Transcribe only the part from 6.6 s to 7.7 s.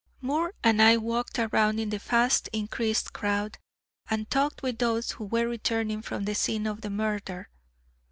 of the murder.